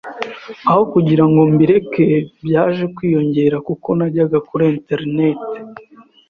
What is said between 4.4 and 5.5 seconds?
kuri internet